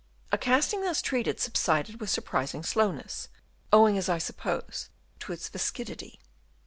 A 0.31 0.37
casting 0.39 0.81
thus 0.81 0.99
treated 0.99 1.39
subsided 1.39 1.99
with 2.01 2.09
surprising 2.09 2.63
slowness, 2.63 3.29
owing 3.71 3.99
as 3.99 4.09
I 4.09 4.17
suppose 4.17 4.89
to 5.19 5.31
its 5.31 5.47
viscidity. 5.47 6.19